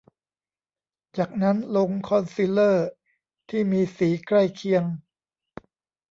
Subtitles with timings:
[1.17, 2.87] จากนั้นลงคอนซีลเลอร์
[3.49, 4.83] ที่มีสีใกล้เคียง